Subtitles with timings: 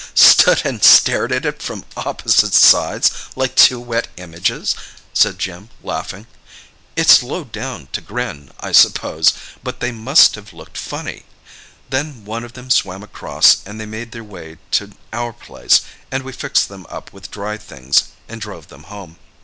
[0.15, 4.73] "Stood and stared at it from opposite sides, like two wet images,"
[5.13, 6.25] said Jim, laughing.
[6.95, 9.31] "It's lowdown to grin, I suppose,
[9.63, 11.25] but they must have looked funny.
[11.91, 16.23] Then one of them swam across and they made their way to our place, and
[16.23, 19.19] we fixed them up with dry things and drove them home.